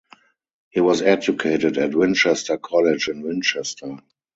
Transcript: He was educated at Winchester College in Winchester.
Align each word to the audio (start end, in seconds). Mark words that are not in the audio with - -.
He 0.71 0.79
was 0.81 1.03
educated 1.03 1.77
at 1.77 1.93
Winchester 1.93 2.57
College 2.57 3.07
in 3.07 3.21
Winchester. 3.21 3.99